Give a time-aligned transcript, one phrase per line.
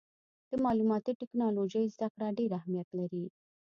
[0.49, 3.25] د معلوماتي ټکنالوجۍ زدهکړه ډېر اهمیت لري.